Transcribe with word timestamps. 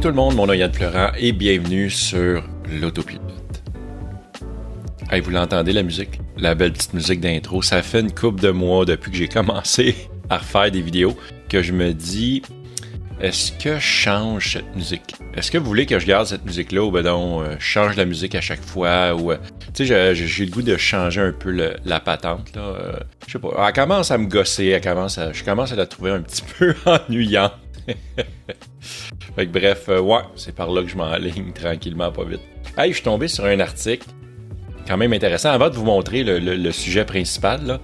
Salut 0.00 0.14
tout 0.14 0.18
le 0.18 0.22
monde, 0.22 0.34
mon 0.34 0.46
nom 0.46 0.54
est 0.54 0.58
Yann 0.58 0.72
Florent 0.72 1.10
et 1.18 1.32
bienvenue 1.32 1.90
sur 1.90 2.42
l'autopilote. 2.80 3.62
Hey, 5.10 5.20
vous 5.20 5.28
l'entendez 5.28 5.74
la 5.74 5.82
musique? 5.82 6.22
La 6.38 6.54
belle 6.54 6.72
petite 6.72 6.94
musique 6.94 7.20
d'intro. 7.20 7.60
Ça 7.60 7.82
fait 7.82 8.00
une 8.00 8.10
couple 8.10 8.40
de 8.40 8.48
mois 8.48 8.86
depuis 8.86 9.10
que 9.10 9.16
j'ai 9.18 9.28
commencé 9.28 9.94
à 10.30 10.38
refaire 10.38 10.70
des 10.70 10.80
vidéos 10.80 11.14
que 11.50 11.60
je 11.60 11.74
me 11.74 11.92
dis 11.92 12.40
est-ce 13.20 13.52
que 13.52 13.74
je 13.74 13.80
change 13.80 14.54
cette 14.54 14.74
musique? 14.74 15.16
Est-ce 15.34 15.50
que 15.50 15.58
vous 15.58 15.66
voulez 15.66 15.84
que 15.84 15.98
je 15.98 16.06
garde 16.06 16.26
cette 16.26 16.46
musique-là 16.46 16.82
ou 16.82 16.90
ben 16.90 17.04
non, 17.04 17.42
euh, 17.42 17.56
change 17.58 17.94
la 17.96 18.06
musique 18.06 18.34
à 18.34 18.40
chaque 18.40 18.64
fois 18.64 19.14
ou 19.14 19.32
euh, 19.32 19.36
tu 19.74 19.86
sais, 19.86 20.14
j'ai 20.14 20.46
le 20.46 20.50
goût 20.50 20.62
de 20.62 20.78
changer 20.78 21.20
un 21.20 21.32
peu 21.32 21.50
la 21.84 22.00
patente 22.00 22.56
là. 22.56 22.62
Euh, 22.62 22.92
je 23.26 23.32
sais 23.32 23.38
pas. 23.38 23.66
Elle 23.66 23.74
commence 23.74 24.10
à 24.10 24.16
me 24.16 24.28
gosser, 24.28 24.80
je 24.82 25.44
commence 25.44 25.72
à 25.72 25.76
la 25.76 25.84
trouver 25.84 26.12
un 26.12 26.22
petit 26.22 26.42
peu 26.58 26.74
ennuyante. 26.86 27.52
fait 29.36 29.46
que 29.46 29.52
bref, 29.52 29.88
ouais, 29.88 30.22
c'est 30.36 30.54
par 30.54 30.70
là 30.70 30.82
que 30.82 30.88
je 30.88 30.96
m'enligne 30.96 31.52
tranquillement, 31.54 32.10
pas 32.10 32.24
vite. 32.24 32.40
Hey, 32.76 32.90
je 32.90 32.96
suis 32.96 33.04
tombé 33.04 33.28
sur 33.28 33.44
un 33.44 33.60
article 33.60 34.08
quand 34.86 34.96
même 34.96 35.12
intéressant. 35.12 35.50
Avant 35.50 35.68
de 35.68 35.74
vous 35.74 35.84
montrer 35.84 36.24
le, 36.24 36.72
sujet 36.72 37.04
principal 37.04 37.64
là, 37.64 37.80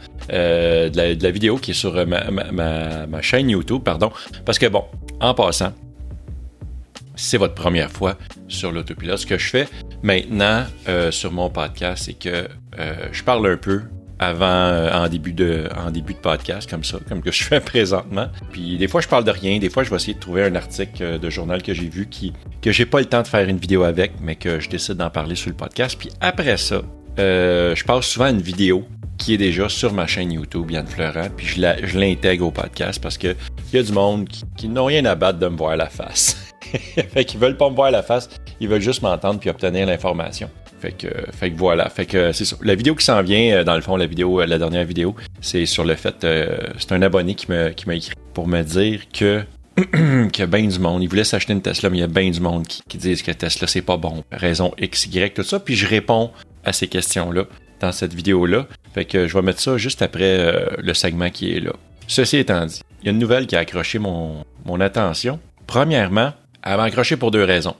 de, 0.88 1.22
la, 1.22 1.30
vidéo 1.30 1.56
qui 1.56 1.70
est 1.70 1.74
sur 1.74 2.06
ma, 2.06 2.30
ma, 2.30 3.22
chaîne 3.22 3.50
YouTube, 3.50 3.82
pardon, 3.84 4.10
parce 4.44 4.58
que 4.58 4.66
bon, 4.66 4.84
en 5.20 5.34
passant, 5.34 5.72
c'est 7.16 7.38
votre 7.38 7.54
première 7.54 7.90
fois 7.90 8.16
sur 8.48 8.70
l'autopilote, 8.70 9.18
ce 9.18 9.26
que 9.26 9.38
je 9.38 9.48
fais 9.48 9.68
maintenant 10.02 10.64
euh, 10.88 11.10
sur 11.10 11.32
mon 11.32 11.50
podcast, 11.50 12.04
c'est 12.04 12.18
que 12.18 12.48
euh, 12.78 13.08
je 13.10 13.24
parle 13.24 13.50
un 13.50 13.56
peu 13.56 13.82
avant 14.18 14.46
euh, 14.46 14.90
en 14.92 15.08
début 15.08 15.32
de 15.32 15.68
en 15.76 15.90
début 15.90 16.14
de 16.14 16.18
podcast 16.18 16.68
comme 16.68 16.84
ça 16.84 16.98
comme 17.08 17.22
que 17.22 17.32
je 17.32 17.44
fais 17.44 17.60
présentement. 17.74 18.28
Puis 18.52 18.78
des 18.78 18.88
fois 18.88 19.00
je 19.00 19.08
parle 19.08 19.24
de 19.24 19.30
rien. 19.30 19.58
Des 19.58 19.70
fois 19.70 19.84
je 19.84 19.90
vais 19.90 19.96
essayer 19.96 20.14
de 20.14 20.20
trouver 20.20 20.44
un 20.44 20.54
article 20.54 21.18
de 21.18 21.30
journal 21.30 21.62
que 21.62 21.74
j'ai 21.74 21.88
vu 21.88 22.06
qui 22.06 22.32
que 22.62 22.72
j'ai 22.72 22.86
pas 22.86 23.00
le 23.00 23.06
temps 23.06 23.22
de 23.22 23.28
faire 23.28 23.48
une 23.48 23.58
vidéo 23.58 23.82
avec 23.82 24.12
mais 24.20 24.36
que 24.36 24.60
je 24.60 24.68
décide 24.68 24.94
d'en 24.94 25.10
parler 25.10 25.34
sur 25.34 25.50
le 25.50 25.56
podcast. 25.56 25.96
Puis 25.98 26.10
après 26.20 26.56
ça 26.56 26.82
je 27.18 27.84
passe 27.84 28.06
souvent 28.06 28.26
à 28.26 28.30
une 28.30 28.42
vidéo 28.42 28.86
qui 29.18 29.34
est 29.34 29.38
déjà 29.38 29.68
sur 29.68 29.92
ma 29.92 30.06
chaîne 30.06 30.32
YouTube 30.32 30.70
Yann 30.70 30.86
Fleurant. 30.86 31.28
Puis 31.36 31.46
je 31.46 31.98
l'intègre 31.98 32.46
au 32.46 32.50
podcast 32.50 33.02
parce 33.02 33.18
que 33.18 33.34
il 33.72 33.76
y 33.76 33.78
a 33.78 33.82
du 33.82 33.92
monde 33.92 34.28
qui, 34.56 34.68
n'ont 34.68 34.84
rien 34.84 35.04
à 35.04 35.14
battre 35.14 35.38
de 35.38 35.48
me 35.48 35.56
voir 35.56 35.76
la 35.76 35.88
face. 35.88 36.54
fait 36.72 37.24
qu'ils 37.24 37.40
veulent 37.40 37.56
pas 37.56 37.68
me 37.70 37.74
voir 37.74 37.90
la 37.90 38.02
face, 38.02 38.28
ils 38.60 38.68
veulent 38.68 38.80
juste 38.80 39.02
m'entendre 39.02 39.40
puis 39.40 39.50
obtenir 39.50 39.86
l'information. 39.86 40.50
Fait 41.32 41.50
que, 41.50 41.56
voilà. 41.56 41.88
Fait 41.88 42.06
que 42.06 42.32
c'est 42.32 42.44
ça. 42.44 42.56
La 42.62 42.74
vidéo 42.74 42.94
qui 42.94 43.04
s'en 43.04 43.22
vient, 43.22 43.56
euh, 43.56 43.64
dans 43.64 43.74
le 43.74 43.80
fond, 43.80 43.96
la 43.96 44.06
vidéo, 44.06 44.40
euh, 44.40 44.46
la 44.46 44.58
dernière 44.58 44.84
vidéo, 44.84 45.14
c'est 45.40 45.66
sur 45.66 45.84
le 45.84 45.94
fait, 45.94 46.24
euh, 46.24 46.58
c'est 46.78 46.92
un 46.92 47.02
abonné 47.02 47.34
qui 47.34 47.50
m'a 47.50 47.70
qui 47.70 47.90
écrit 47.90 48.14
pour 48.34 48.46
me 48.46 48.62
dire 48.62 49.02
que 49.12 49.42
qu'il 49.76 50.38
y 50.38 50.42
a 50.42 50.46
bien 50.46 50.66
du 50.66 50.78
monde. 50.78 51.02
Il 51.02 51.08
voulait 51.08 51.24
s'acheter 51.24 51.52
une 51.52 51.62
Tesla, 51.62 51.90
mais 51.90 51.98
il 51.98 52.00
y 52.00 52.04
a 52.04 52.08
bien 52.08 52.30
du 52.30 52.40
monde 52.40 52.66
qui, 52.66 52.82
qui 52.88 52.98
disent 52.98 53.22
que 53.22 53.32
Tesla 53.32 53.66
c'est 53.66 53.82
pas 53.82 53.96
bon. 53.96 54.24
Raison 54.32 54.72
X, 54.78 55.06
Y, 55.06 55.34
tout 55.34 55.42
ça. 55.42 55.60
Puis 55.60 55.76
je 55.76 55.86
réponds 55.86 56.30
à 56.64 56.72
ces 56.72 56.88
questions-là 56.88 57.44
dans 57.80 57.92
cette 57.92 58.14
vidéo-là. 58.14 58.66
Fait 58.94 59.04
que 59.04 59.26
je 59.26 59.34
vais 59.34 59.42
mettre 59.42 59.60
ça 59.60 59.76
juste 59.76 60.00
après 60.00 60.54
le 60.78 60.94
segment 60.94 61.28
qui 61.28 61.52
est 61.52 61.60
là. 61.60 61.72
Ceci 62.08 62.38
étant 62.38 62.64
dit, 62.64 62.80
il 63.02 63.06
y 63.06 63.08
a 63.08 63.12
une 63.12 63.18
nouvelle 63.18 63.46
qui 63.46 63.54
a 63.56 63.58
accroché 63.58 63.98
mon, 63.98 64.44
attention. 64.80 65.38
Premièrement, 65.66 66.32
elle 66.62 66.76
m'a 66.76 66.84
accroché 66.84 67.16
pour 67.16 67.30
deux 67.30 67.44
raisons. 67.44 67.76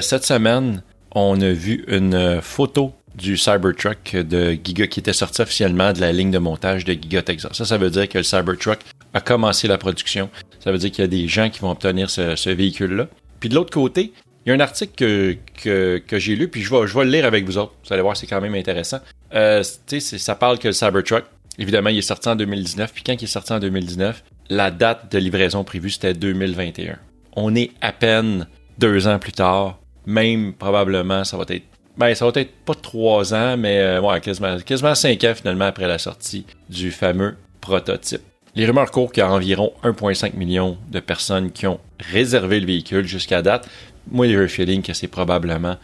Cette 0.00 0.24
semaine, 0.24 0.82
on 1.14 1.40
a 1.40 1.50
vu 1.50 1.84
une 1.88 2.40
photo 2.40 2.92
du 3.14 3.36
Cybertruck 3.36 4.14
de 4.14 4.56
Giga 4.64 4.86
qui 4.86 5.00
était 5.00 5.12
sorti 5.12 5.42
officiellement 5.42 5.92
de 5.92 6.00
la 6.00 6.12
ligne 6.12 6.30
de 6.30 6.38
montage 6.38 6.84
de 6.84 6.92
Giga 6.92 7.22
Texas. 7.22 7.52
Ça, 7.52 7.64
ça 7.64 7.76
veut 7.76 7.90
dire 7.90 8.08
que 8.08 8.18
le 8.18 8.24
Cybertruck 8.24 8.78
a 9.12 9.20
commencé 9.20 9.66
la 9.68 9.78
production. 9.78 10.30
Ça 10.60 10.72
veut 10.72 10.78
dire 10.78 10.90
qu'il 10.90 11.02
y 11.02 11.04
a 11.04 11.08
des 11.08 11.26
gens 11.26 11.50
qui 11.50 11.60
vont 11.60 11.70
obtenir 11.70 12.08
ce, 12.08 12.50
véhicule-là. 12.50 13.08
Puis 13.40 13.48
de 13.48 13.54
l'autre 13.54 13.72
côté, 13.72 14.12
il 14.44 14.50
y 14.50 14.52
a 14.52 14.54
un 14.54 14.60
article 14.60 15.36
que, 15.54 16.02
j'ai 16.12 16.36
lu, 16.36 16.48
puis 16.48 16.62
je 16.62 16.74
vais, 16.74 16.86
je 16.86 16.96
vais 16.96 17.04
le 17.04 17.10
lire 17.10 17.24
avec 17.24 17.44
vous 17.44 17.58
autres. 17.58 17.74
Vous 17.84 17.92
allez 17.92 18.02
voir, 18.02 18.16
c'est 18.16 18.26
quand 18.26 18.40
même 18.40 18.54
intéressant. 18.54 19.00
Euh, 19.34 19.62
ça 19.62 20.34
parle 20.34 20.58
que 20.58 20.68
le 20.68 20.72
Cybertruck, 20.72 21.24
Évidemment, 21.60 21.90
il 21.90 21.98
est 21.98 22.02
sorti 22.02 22.28
en 22.28 22.36
2019. 22.36 22.92
Puis 22.92 23.02
quand 23.04 23.12
il 23.12 23.24
est 23.24 23.26
sorti 23.26 23.52
en 23.52 23.58
2019, 23.58 24.24
la 24.48 24.70
date 24.70 25.12
de 25.12 25.18
livraison 25.18 25.62
prévue, 25.62 25.90
c'était 25.90 26.14
2021. 26.14 26.96
On 27.36 27.54
est 27.54 27.70
à 27.82 27.92
peine 27.92 28.48
deux 28.78 29.06
ans 29.06 29.18
plus 29.18 29.32
tard. 29.32 29.78
Même 30.10 30.52
probablement, 30.54 31.22
ça 31.22 31.36
va 31.36 31.44
être. 31.48 31.62
Ben, 31.96 32.14
ça 32.14 32.28
va 32.28 32.40
être 32.40 32.52
pas 32.64 32.74
trois 32.74 33.32
ans, 33.32 33.56
mais 33.56 33.78
euh, 33.78 34.00
ouais, 34.00 34.20
quasiment, 34.20 34.58
quasiment 34.58 34.94
cinq 34.94 35.22
ans 35.24 35.34
finalement 35.34 35.66
après 35.66 35.86
la 35.86 35.98
sortie 35.98 36.46
du 36.68 36.90
fameux 36.90 37.36
prototype. 37.60 38.22
Les 38.56 38.66
rumeurs 38.66 38.90
courent 38.90 39.12
qu'il 39.12 39.22
y 39.22 39.26
a 39.26 39.30
environ 39.30 39.72
1,5 39.84 40.34
million 40.34 40.76
de 40.90 40.98
personnes 40.98 41.52
qui 41.52 41.66
ont 41.68 41.78
réservé 42.00 42.58
le 42.58 42.66
véhicule 42.66 43.06
jusqu'à 43.06 43.42
date. 43.42 43.68
Moi, 44.10 44.26
j'ai 44.26 44.36
un 44.36 44.48
feeling 44.48 44.82
que 44.82 44.92
c'est 44.92 45.08
probablement 45.08 45.76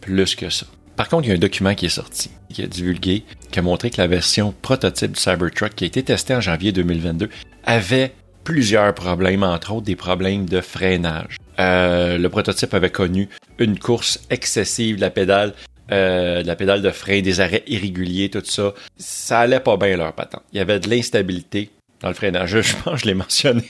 plus 0.00 0.34
que 0.34 0.50
ça. 0.50 0.66
Par 0.96 1.08
contre, 1.08 1.26
il 1.26 1.28
y 1.28 1.32
a 1.32 1.36
un 1.36 1.38
document 1.38 1.74
qui 1.74 1.86
est 1.86 1.90
sorti, 1.90 2.30
qui 2.52 2.62
a 2.62 2.66
divulgué, 2.66 3.24
qui 3.50 3.58
a 3.58 3.62
montré 3.62 3.90
que 3.90 4.00
la 4.00 4.08
version 4.08 4.52
prototype 4.60 5.12
du 5.12 5.20
Cybertruck, 5.20 5.74
qui 5.74 5.84
a 5.84 5.86
été 5.86 6.02
testée 6.02 6.34
en 6.34 6.40
janvier 6.40 6.72
2022, 6.72 7.30
avait 7.64 8.12
plusieurs 8.48 8.94
problèmes, 8.94 9.42
entre 9.42 9.74
autres 9.74 9.84
des 9.84 9.94
problèmes 9.94 10.46
de 10.46 10.62
freinage. 10.62 11.36
Euh, 11.60 12.16
le 12.16 12.28
prototype 12.30 12.72
avait 12.72 12.88
connu 12.88 13.28
une 13.58 13.78
course 13.78 14.20
excessive 14.30 14.96
de 14.96 15.02
la 15.02 15.10
pédale, 15.10 15.52
euh, 15.92 16.42
de 16.42 16.46
la 16.46 16.56
pédale 16.56 16.80
de 16.80 16.90
frein, 16.90 17.20
des 17.20 17.40
arrêts 17.40 17.62
irréguliers, 17.66 18.30
tout 18.30 18.42
ça. 18.42 18.72
Ça 18.96 19.40
allait 19.40 19.60
pas 19.60 19.76
bien 19.76 19.98
leur 19.98 20.14
patente. 20.14 20.44
Il 20.54 20.56
y 20.56 20.60
avait 20.62 20.80
de 20.80 20.88
l'instabilité 20.88 21.68
dans 22.00 22.08
le 22.08 22.14
freinage, 22.14 22.58
je 22.62 22.74
pense 22.82 23.00
je 23.02 23.04
l'ai 23.04 23.12
mentionné. 23.12 23.68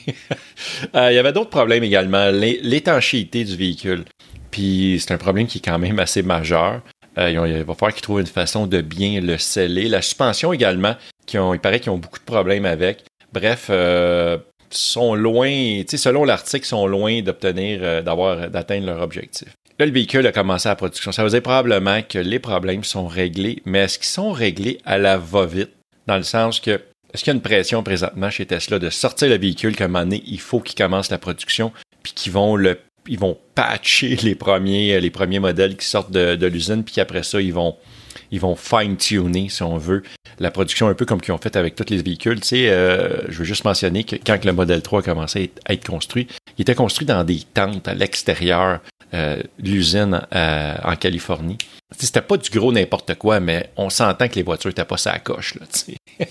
euh, 0.95 1.11
il 1.11 1.17
y 1.17 1.19
avait 1.19 1.33
d'autres 1.33 1.51
problèmes 1.51 1.83
également, 1.83 2.31
l'étanchéité 2.31 3.43
du 3.43 3.57
véhicule. 3.57 4.05
Puis 4.53 4.99
c'est 5.01 5.13
un 5.13 5.19
problème 5.19 5.49
qui 5.49 5.59
est 5.59 5.65
quand 5.65 5.81
même 5.81 5.99
assez 5.99 6.23
majeur. 6.23 6.83
Euh, 7.19 7.31
il 7.31 7.65
va 7.65 7.75
falloir 7.75 7.93
qu'ils 7.93 8.03
trouvent 8.03 8.21
une 8.21 8.27
façon 8.29 8.69
de 8.69 8.81
bien 8.81 9.21
le 9.21 9.39
sceller. 9.39 9.89
La 9.89 10.03
suspension 10.03 10.53
également, 10.53 10.95
qui 11.27 11.37
ont, 11.37 11.53
il 11.53 11.59
paraît 11.59 11.81
qu'ils 11.81 11.91
ont 11.91 11.99
beaucoup 11.99 12.21
de 12.21 12.25
problèmes 12.25 12.65
avec. 12.65 13.03
Bref, 13.33 13.67
euh, 13.71 14.39
sont 14.71 15.15
loin, 15.15 15.83
selon 15.87 16.25
l'article, 16.25 16.67
sont 16.67 16.87
loin 16.87 17.23
d'obtenir, 17.23 17.81
euh, 17.83 18.03
d'avoir, 18.03 18.51
d'atteindre 18.51 18.87
leur 18.87 19.01
objectif. 19.01 19.49
Là, 19.79 19.87
le 19.87 19.93
véhicule 19.93 20.27
a 20.27 20.33
commencé 20.33 20.69
la 20.69 20.77
production. 20.77 21.13
Ça 21.13 21.23
veut 21.23 21.31
dire 21.31 21.43
probablement 21.43 22.03
que 22.03 22.19
les 22.19 22.39
problèmes 22.39 22.85
sont 22.85 23.07
réglés, 23.07 23.63
mais 23.65 23.81
est-ce 23.81 23.99
qu'ils 23.99 24.09
sont 24.09 24.33
réglés 24.33 24.79
à 24.85 24.99
la 24.99 25.19
va-vite? 25.19 25.71
Dans 26.07 26.17
le 26.17 26.25
sens 26.25 26.59
que, 26.59 26.81
est-ce 27.13 27.23
qu'il 27.23 27.33
y 27.33 27.35
a 27.35 27.37
une 27.37 27.43
pression 27.43 27.83
présentement 27.83 28.31
chez 28.31 28.47
Tesla 28.47 28.79
de 28.79 28.91
sortir 28.91 29.29
le 29.29 29.39
véhicule 29.39 29.77
comme 29.77 29.95
un 29.95 30.03
année, 30.03 30.23
il 30.27 30.41
faut 30.41 30.61
qu'ils 30.61 30.77
commencent 30.77 31.11
la 31.11 31.19
production, 31.19 31.73
puis 32.03 32.13
qu'ils 32.13 32.33
vont 32.33 32.57
le 32.57 32.79
ils 33.09 33.19
vont 33.19 33.39
patcher 33.59 34.15
les 34.23 34.37
premiers, 34.37 35.01
les 35.01 35.11
premiers 35.11 35.41
modèles 35.41 35.77
qui 35.77 35.87
sortent 35.87 36.13
de, 36.13 36.47
l'usine, 36.47 36.85
puis 36.85 37.01
après 37.01 37.25
ça, 37.25 37.41
ils 37.41 37.53
vont, 37.53 37.77
ils 38.31 38.41
vont 38.41 38.55
fine-tuner, 38.55 39.49
si 39.49 39.63
on 39.65 39.79
veut, 39.79 40.05
la 40.39 40.53
production 40.53 40.87
un 40.87 40.95
peu 40.95 41.05
comme 41.05 41.21
qu'ils 41.21 41.35
ont 41.35 41.39
fait 41.39 41.57
avec 41.57 41.75
tous 41.75 41.91
les 41.91 42.01
véhicules. 42.01 42.41
Tu 42.41 42.49
sais, 42.49 42.69
euh, 42.69 43.29
je 43.29 43.39
veux 43.39 43.45
juste 43.45 43.65
mentionner 43.65 44.05
que 44.05 44.15
quand 44.15 44.45
le 44.45 44.53
modèle 44.53 44.83
3 44.83 45.01
a 45.01 45.03
commencé 45.03 45.51
à 45.65 45.73
être 45.73 45.89
construit, 45.89 46.29
il 46.57 46.63
était 46.63 46.77
construit 46.77 47.07
dans 47.07 47.25
des 47.25 47.41
tentes 47.53 47.89
à 47.89 47.95
l'extérieur 47.95 48.81
euh, 49.15 49.43
de 49.59 49.71
l'usine 49.71 50.21
euh, 50.35 50.75
en 50.85 50.95
Californie. 50.95 51.57
C'était 51.99 52.21
pas 52.21 52.37
du 52.37 52.51
gros 52.51 52.71
n'importe 52.71 53.15
quoi, 53.15 53.41
mais 53.41 53.71
on 53.79 53.89
s'entend 53.89 54.29
que 54.29 54.35
les 54.35 54.43
voitures 54.43 54.71
étaient 54.71 54.85
pas 54.85 54.99
sa 54.99 55.19
coche, 55.19 55.55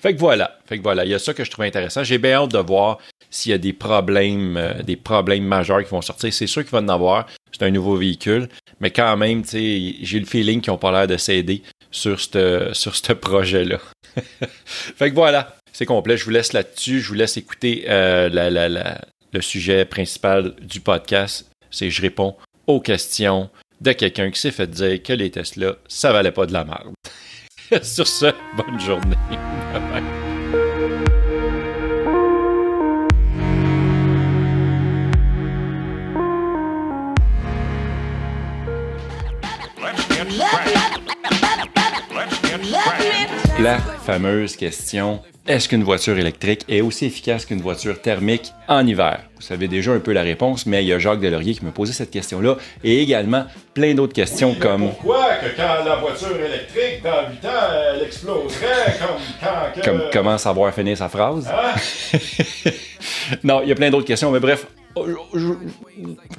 fait 0.00 0.14
que 0.14 0.20
voilà. 0.20 0.56
Fait 0.66 0.78
que 0.78 0.82
voilà. 0.84 1.04
Il 1.04 1.10
y 1.10 1.14
a 1.14 1.18
ça 1.18 1.34
que 1.34 1.42
je 1.42 1.50
trouve 1.50 1.64
intéressant. 1.64 2.04
J'ai 2.04 2.18
bien 2.18 2.34
hâte 2.34 2.52
de 2.52 2.58
voir 2.58 2.98
s'il 3.28 3.50
y 3.50 3.54
a 3.54 3.58
des 3.58 3.72
problèmes, 3.72 4.56
euh, 4.56 4.82
des 4.82 4.94
problèmes 4.94 5.44
majeurs 5.44 5.82
qui 5.82 5.90
vont 5.90 6.02
sortir. 6.02 6.32
Sûr 6.46 6.62
qu'il 6.62 6.72
va 6.72 6.78
en 6.78 6.88
avoir. 6.88 7.26
C'est 7.52 7.64
un 7.64 7.70
nouveau 7.70 7.96
véhicule. 7.96 8.48
Mais 8.80 8.90
quand 8.90 9.16
même, 9.16 9.44
j'ai 9.44 10.18
le 10.18 10.26
feeling 10.26 10.60
qu'ils 10.60 10.72
n'ont 10.72 10.78
pas 10.78 10.92
l'air 10.92 11.06
de 11.06 11.16
s'aider 11.16 11.62
sur 11.90 12.20
ce 12.20 12.70
sur 12.72 13.18
projet-là. 13.18 13.78
fait 14.64 15.10
que 15.10 15.14
voilà. 15.14 15.56
C'est 15.72 15.86
complet. 15.86 16.16
Je 16.16 16.24
vous 16.24 16.30
laisse 16.30 16.52
là-dessus. 16.52 17.00
Je 17.00 17.08
vous 17.08 17.14
laisse 17.14 17.36
écouter 17.36 17.84
euh, 17.88 18.28
le 19.32 19.40
sujet 19.40 19.84
principal 19.84 20.54
du 20.62 20.80
podcast. 20.80 21.50
C'est 21.70 21.90
je 21.90 22.00
réponds 22.00 22.36
aux 22.66 22.80
questions 22.80 23.50
de 23.80 23.92
quelqu'un 23.92 24.30
qui 24.30 24.40
s'est 24.40 24.52
fait 24.52 24.70
dire 24.70 25.02
que 25.02 25.12
les 25.12 25.30
Tesla, 25.30 25.76
ça 25.88 26.12
valait 26.12 26.32
pas 26.32 26.46
de 26.46 26.52
la 26.52 26.64
merde. 26.64 26.94
sur 27.82 28.06
ce, 28.06 28.32
bonne 28.56 28.80
journée. 28.80 29.16
La 43.58 43.78
fameuse 43.78 44.54
question 44.56 45.20
est-ce 45.48 45.68
qu'une 45.68 45.84
voiture 45.84 46.18
électrique 46.18 46.64
est 46.68 46.80
aussi 46.80 47.04
efficace 47.04 47.46
qu'une 47.46 47.60
voiture 47.60 48.02
thermique 48.02 48.52
en 48.66 48.84
hiver? 48.84 49.20
Vous 49.36 49.42
savez 49.42 49.68
déjà 49.68 49.92
un 49.92 50.00
peu 50.00 50.12
la 50.12 50.22
réponse, 50.22 50.66
mais 50.66 50.82
il 50.82 50.88
y 50.88 50.92
a 50.92 50.98
Jacques 50.98 51.20
Delaurier 51.20 51.54
qui 51.54 51.64
me 51.64 51.70
posait 51.70 51.92
cette 51.92 52.10
question-là 52.10 52.56
et 52.82 53.00
également 53.00 53.44
plein 53.72 53.94
d'autres 53.94 54.12
questions 54.12 54.56
comme 54.60 54.88
Pourquoi 54.88 55.36
que 55.36 55.56
quand 55.56 55.84
la 55.84 55.96
voiture 55.96 56.36
électrique, 56.36 57.00
dans 57.04 57.30
8 57.30 57.44
ans, 57.44 57.94
elle 57.94 58.02
exploserait 58.02 58.98
comme 58.98 59.16
quand 59.40 59.80
que... 59.80 59.84
Comme 59.84 60.02
comment 60.12 60.36
savoir 60.36 60.74
finir 60.74 60.98
sa 60.98 61.08
phrase? 61.08 61.48
Hein? 61.48 62.18
non, 63.44 63.62
il 63.62 63.68
y 63.68 63.72
a 63.72 63.76
plein 63.76 63.90
d'autres 63.90 64.06
questions, 64.06 64.32
mais 64.32 64.40
bref, 64.40 64.66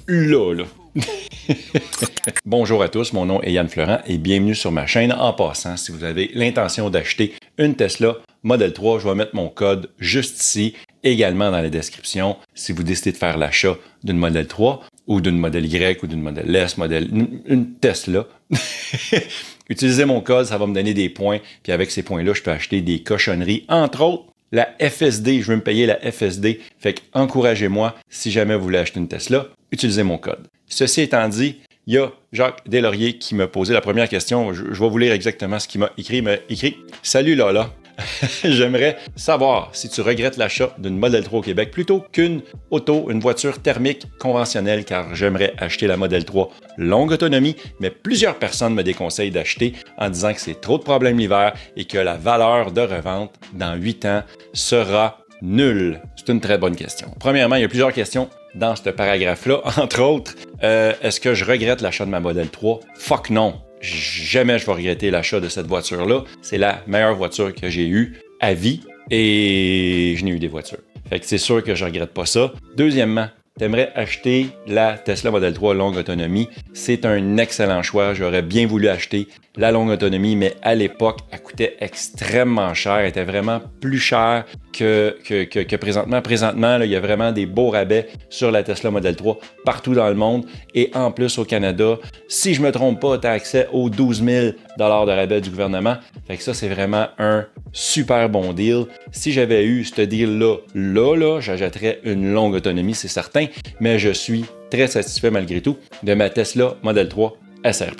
Là, 0.07 0.53
là. 0.53 0.63
Bonjour 2.45 2.83
à 2.83 2.89
tous, 2.89 3.13
mon 3.13 3.25
nom 3.25 3.41
est 3.41 3.51
Yann 3.51 3.67
Florent 3.67 3.99
et 4.07 4.17
bienvenue 4.17 4.55
sur 4.55 4.71
ma 4.71 4.85
chaîne. 4.85 5.11
En 5.11 5.33
passant, 5.33 5.77
si 5.77 5.91
vous 5.91 6.03
avez 6.03 6.31
l'intention 6.33 6.89
d'acheter 6.89 7.33
une 7.57 7.75
Tesla 7.75 8.15
Model 8.43 8.73
3, 8.73 8.99
je 8.99 9.07
vais 9.07 9.15
mettre 9.15 9.35
mon 9.35 9.49
code 9.49 9.89
juste 9.99 10.39
ici, 10.39 10.73
également 11.03 11.51
dans 11.51 11.61
la 11.61 11.69
description, 11.69 12.37
si 12.53 12.71
vous 12.71 12.83
décidez 12.83 13.11
de 13.11 13.17
faire 13.17 13.37
l'achat 13.37 13.75
d'une 14.03 14.17
Model 14.17 14.47
3 14.47 14.83
ou 15.07 15.21
d'une 15.21 15.37
Model 15.37 15.65
Y 15.65 16.03
ou 16.03 16.07
d'une 16.07 16.21
Model 16.21 16.55
S, 16.55 16.77
modèle, 16.77 17.09
une 17.45 17.73
Tesla. 17.75 18.25
Utilisez 19.69 20.05
mon 20.05 20.21
code, 20.21 20.45
ça 20.45 20.57
va 20.57 20.67
me 20.67 20.73
donner 20.73 20.93
des 20.93 21.09
points, 21.09 21.39
puis 21.63 21.71
avec 21.71 21.91
ces 21.91 22.03
points-là, 22.03 22.33
je 22.33 22.41
peux 22.41 22.51
acheter 22.51 22.81
des 22.81 23.03
cochonneries, 23.03 23.65
entre 23.67 24.01
autres 24.01 24.25
la 24.53 24.69
FSD, 24.79 25.41
je 25.41 25.51
veux 25.51 25.57
me 25.57 25.61
payer 25.61 25.85
la 25.85 25.99
FSD. 25.99 26.61
Fait 26.79 26.93
que 26.93 27.01
encouragez-moi 27.11 27.95
si 28.09 28.31
jamais 28.31 28.55
vous 28.55 28.63
voulez 28.63 28.77
acheter 28.77 28.99
une 28.99 29.09
Tesla, 29.09 29.47
utilisez 29.73 30.03
mon 30.03 30.17
code. 30.17 30.47
Ceci 30.67 31.01
étant 31.01 31.27
dit, 31.27 31.57
il 31.87 31.93
y 31.93 31.97
a 31.97 32.11
Jacques 32.33 32.67
Deslauriers 32.67 33.17
qui 33.17 33.35
m'a 33.35 33.47
posé 33.47 33.73
la 33.73 33.81
première 33.81 34.09
question. 34.09 34.53
Je, 34.53 34.63
vais 34.63 34.89
vous 34.89 34.97
lire 34.97 35.13
exactement 35.13 35.59
ce 35.59 35.67
qu'il 35.67 35.79
m'a 35.79 35.91
écrit. 35.97 36.17
Il 36.17 36.23
m'a 36.23 36.35
écrit 36.49 36.77
Salut 37.01 37.35
Lola, 37.35 37.71
J'aimerais 38.43 38.97
savoir 39.15 39.69
si 39.73 39.89
tu 39.89 40.01
regrettes 40.01 40.37
l'achat 40.37 40.75
d'une 40.77 40.97
Model 40.97 41.23
3 41.23 41.39
au 41.39 41.41
Québec 41.41 41.71
plutôt 41.71 42.03
qu'une 42.11 42.41
auto, 42.69 43.09
une 43.09 43.19
voiture 43.19 43.61
thermique 43.61 44.05
conventionnelle, 44.19 44.85
car 44.85 45.15
j'aimerais 45.15 45.53
acheter 45.57 45.87
la 45.87 45.97
Model 45.97 46.25
3 46.25 46.51
longue 46.77 47.11
autonomie, 47.11 47.55
mais 47.79 47.89
plusieurs 47.89 48.35
personnes 48.35 48.75
me 48.75 48.83
déconseillent 48.83 49.31
d'acheter 49.31 49.73
en 49.97 50.09
disant 50.09 50.33
que 50.33 50.41
c'est 50.41 50.61
trop 50.61 50.77
de 50.77 50.83
problèmes 50.83 51.17
l'hiver 51.17 51.53
et 51.75 51.85
que 51.85 51.97
la 51.97 52.15
valeur 52.15 52.71
de 52.71 52.81
revente 52.81 53.33
dans 53.53 53.75
8 53.75 54.05
ans 54.05 54.23
sera 54.53 55.19
nulle. 55.41 56.01
C'est 56.15 56.31
une 56.31 56.41
très 56.41 56.57
bonne 56.57 56.75
question. 56.75 57.11
Premièrement, 57.19 57.55
il 57.55 57.61
y 57.61 57.65
a 57.65 57.69
plusieurs 57.69 57.93
questions 57.93 58.29
dans 58.57 58.75
ce 58.75 58.89
paragraphe-là. 58.89 59.61
Entre 59.77 60.01
autres, 60.01 60.35
euh, 60.63 60.93
est-ce 61.01 61.19
que 61.19 61.33
je 61.33 61.45
regrette 61.45 61.81
l'achat 61.81 62.05
de 62.05 62.11
ma 62.11 62.19
Model 62.19 62.49
3? 62.49 62.79
Fuck 62.97 63.29
non 63.29 63.55
jamais 63.81 64.57
je 64.57 64.65
vais 64.65 64.71
regretter 64.71 65.11
l'achat 65.11 65.39
de 65.39 65.49
cette 65.49 65.67
voiture-là. 65.67 66.23
C'est 66.41 66.57
la 66.57 66.81
meilleure 66.87 67.15
voiture 67.15 67.53
que 67.53 67.69
j'ai 67.69 67.87
eue 67.87 68.17
à 68.39 68.53
vie 68.53 68.81
et 69.11 70.15
je 70.17 70.25
n'ai 70.25 70.31
eu 70.31 70.39
des 70.39 70.47
voitures. 70.47 70.79
Fait 71.09 71.19
que 71.19 71.25
c'est 71.25 71.37
sûr 71.37 71.63
que 71.63 71.75
je 71.75 71.85
regrette 71.85 72.11
pas 72.11 72.25
ça. 72.25 72.51
Deuxièmement, 72.75 73.27
T'aimerais 73.57 73.91
acheter 73.95 74.49
la 74.67 74.99
Tesla 74.99 75.31
Model 75.31 75.51
3 75.51 75.73
longue 75.73 75.97
autonomie. 75.97 76.47
C'est 76.73 77.05
un 77.07 77.37
excellent 77.37 77.81
choix. 77.81 78.13
J'aurais 78.13 78.43
bien 78.43 78.67
voulu 78.67 78.87
acheter 78.87 79.27
la 79.55 79.71
longue 79.71 79.89
autonomie, 79.89 80.35
mais 80.35 80.53
à 80.61 80.75
l'époque, 80.75 81.21
elle 81.31 81.41
coûtait 81.41 81.75
extrêmement 81.79 82.75
cher. 82.75 82.97
Elle 82.97 83.09
était 83.09 83.23
vraiment 83.23 83.59
plus 83.81 83.97
chère 83.97 84.45
que, 84.77 85.75
présentement. 85.75 86.21
Présentement, 86.21 86.79
il 86.81 86.89
y 86.89 86.95
a 86.95 86.99
vraiment 86.99 87.31
des 87.31 87.45
beaux 87.45 87.69
rabais 87.69 88.07
sur 88.29 88.51
la 88.51 88.63
Tesla 88.63 88.91
Model 88.91 89.15
3 89.15 89.39
partout 89.65 89.93
dans 89.93 90.07
le 90.07 90.15
monde. 90.15 90.45
Et 90.75 90.91
en 90.93 91.11
plus, 91.11 91.37
au 91.37 91.45
Canada, 91.45 91.97
si 92.27 92.53
je 92.53 92.61
me 92.61 92.71
trompe 92.71 93.01
pas, 93.01 93.17
tu 93.17 93.27
as 93.27 93.31
accès 93.31 93.67
aux 93.73 93.89
12 93.89 94.23
000 94.23 94.47
de 94.77 94.83
rabais 94.83 95.41
du 95.41 95.49
gouvernement. 95.49 95.97
Fait 96.27 96.37
que 96.37 96.43
ça, 96.43 96.53
c'est 96.53 96.69
vraiment 96.69 97.07
un 97.17 97.45
super 97.73 98.29
bon 98.29 98.53
deal. 98.53 98.85
Si 99.11 99.31
j'avais 99.31 99.65
eu 99.65 99.83
ce 99.83 100.01
deal-là, 100.01 100.57
là, 100.75 101.15
là, 101.15 101.39
j'achèterais 101.39 101.99
une 102.03 102.33
longue 102.33 102.53
autonomie, 102.53 102.93
c'est 102.95 103.07
certain. 103.07 103.47
Mais 103.79 103.99
je 103.99 104.09
suis 104.09 104.45
très 104.69 104.87
satisfait 104.87 105.31
malgré 105.31 105.61
tout 105.61 105.77
de 106.03 106.13
ma 106.13 106.29
Tesla 106.29 106.75
Model 106.83 107.09
3 107.09 107.37
SR+. 107.63 107.91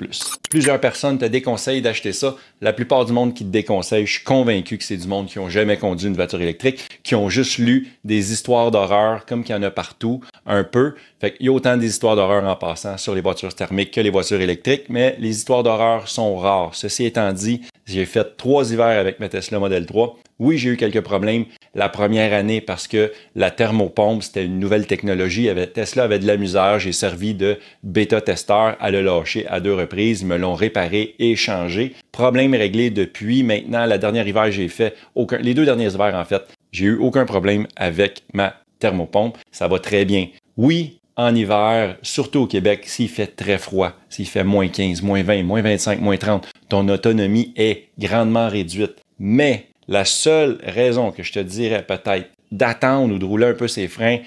Plusieurs 0.50 0.80
personnes 0.80 1.18
te 1.18 1.24
déconseillent 1.24 1.82
d'acheter 1.82 2.12
ça. 2.12 2.36
La 2.60 2.72
plupart 2.72 3.04
du 3.04 3.12
monde 3.12 3.34
qui 3.34 3.44
te 3.44 3.50
déconseille, 3.50 4.06
je 4.06 4.12
suis 4.14 4.24
convaincu 4.24 4.78
que 4.78 4.84
c'est 4.84 4.96
du 4.96 5.06
monde 5.06 5.26
qui 5.26 5.38
n'ont 5.38 5.48
jamais 5.48 5.76
conduit 5.76 6.08
une 6.08 6.14
voiture 6.14 6.40
électrique, 6.40 6.84
qui 7.02 7.14
ont 7.14 7.28
juste 7.28 7.58
lu 7.58 7.88
des 8.04 8.32
histoires 8.32 8.70
d'horreur 8.70 9.26
comme 9.26 9.44
qu'il 9.44 9.54
y 9.54 9.58
en 9.58 9.62
a 9.62 9.70
partout, 9.70 10.20
un 10.46 10.64
peu. 10.64 10.94
Fait 11.20 11.34
y 11.40 11.48
a 11.48 11.52
autant 11.52 11.76
des 11.76 11.88
histoires 11.88 12.16
d'horreur 12.16 12.44
en 12.44 12.56
passant 12.56 12.96
sur 12.96 13.14
les 13.14 13.20
voitures 13.20 13.54
thermiques 13.54 13.92
que 13.92 14.00
les 14.00 14.10
voitures 14.10 14.40
électriques, 14.40 14.86
mais 14.88 15.16
les 15.18 15.30
histoires 15.30 15.62
d'horreur 15.62 16.08
sont 16.08 16.36
rares. 16.36 16.74
Ceci 16.74 17.04
étant 17.04 17.32
dit, 17.32 17.62
j'ai 17.86 18.04
fait 18.04 18.36
trois 18.36 18.70
hivers 18.72 18.98
avec 18.98 19.18
ma 19.20 19.28
Tesla 19.28 19.58
Model 19.58 19.86
3. 19.86 20.18
Oui, 20.38 20.58
j'ai 20.58 20.70
eu 20.70 20.76
quelques 20.76 21.00
problèmes 21.00 21.46
la 21.74 21.88
première 21.88 22.32
année 22.32 22.60
parce 22.60 22.88
que 22.88 23.12
la 23.34 23.50
thermopompe, 23.50 24.22
c'était 24.22 24.44
une 24.44 24.58
nouvelle 24.58 24.86
technologie. 24.86 25.48
Tesla 25.74 26.04
avait 26.04 26.18
de 26.18 26.26
la 26.26 26.36
misère. 26.36 26.78
J'ai 26.78 26.92
servi 26.92 27.34
de 27.34 27.58
bêta-testeur 27.82 28.76
à 28.80 28.90
le 28.90 29.02
lâcher 29.02 29.46
à 29.48 29.60
deux 29.60 29.74
reprises. 29.74 30.22
Ils 30.22 30.26
me 30.26 30.36
l'ont 30.36 30.54
réparé 30.54 31.14
et 31.18 31.36
changé. 31.36 31.94
Problème 32.12 32.54
réglé 32.54 32.90
depuis. 32.90 33.42
Maintenant, 33.42 33.86
la 33.86 33.98
dernière 33.98 34.26
hiver, 34.26 34.50
j'ai 34.50 34.68
fait 34.68 34.94
aucun, 35.14 35.38
les 35.38 35.54
deux 35.54 35.64
derniers 35.64 35.92
hivers, 35.92 36.14
en 36.14 36.24
fait, 36.24 36.42
j'ai 36.72 36.86
eu 36.86 36.96
aucun 36.96 37.24
problème 37.24 37.66
avec 37.76 38.22
ma 38.32 38.54
thermopompe. 38.78 39.38
Ça 39.50 39.68
va 39.68 39.78
très 39.78 40.04
bien. 40.04 40.28
Oui, 40.56 40.98
en 41.16 41.34
hiver, 41.34 41.96
surtout 42.02 42.40
au 42.40 42.46
Québec, 42.46 42.82
s'il 42.84 43.08
fait 43.08 43.26
très 43.26 43.58
froid, 43.58 43.92
s'il 44.08 44.26
fait 44.26 44.44
moins 44.44 44.68
15, 44.68 45.02
moins 45.02 45.22
20, 45.22 45.42
moins 45.42 45.62
25, 45.62 46.00
moins 46.00 46.16
30, 46.16 46.48
ton 46.68 46.88
autonomie 46.88 47.52
est 47.56 47.88
grandement 47.98 48.48
réduite. 48.48 48.96
Mais 49.18 49.66
la 49.88 50.04
seule 50.04 50.58
raison 50.62 51.10
que 51.10 51.22
je 51.22 51.32
te 51.32 51.38
dirais 51.38 51.84
peut-être 51.84 52.30
d'attendre 52.52 53.14
ou 53.14 53.18
de 53.18 53.24
rouler 53.24 53.46
un 53.46 53.54
peu 53.54 53.68
ses 53.68 53.88
freins 53.88 54.18